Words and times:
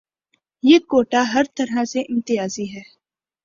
یہ 0.63 0.79
کوٹہ 0.79 1.23
ہرطرح 1.33 1.83
سے 1.83 1.99
امتیازی 2.01 2.65
ہے۔ 2.75 2.81